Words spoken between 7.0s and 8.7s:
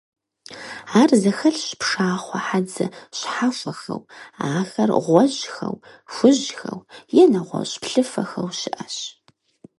е нэгъуэщӀ плъыфэхэу